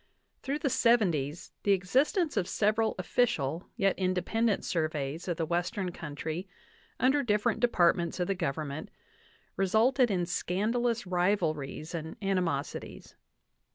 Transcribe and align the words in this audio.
Through 0.41 0.57
the 0.57 0.67
'70*5 0.67 1.51
the 1.61 1.73
existence 1.73 2.35
of 2.35 2.47
several 2.47 2.95
official 2.97 3.69
yet 3.77 3.99
independent 3.99 4.65
surveys 4.65 5.27
of 5.27 5.37
the 5.37 5.45
Western 5.45 5.91
country 5.91 6.47
under 6.99 7.21
different 7.21 7.59
departments 7.59 8.19
of 8.19 8.25
the 8.25 8.33
Government 8.33 8.89
re 9.57 9.67
sulted 9.67 10.09
in 10.09 10.25
scandalous 10.25 11.05
rivalries 11.05 11.93
and 11.93 12.15
animosities. 12.19 13.15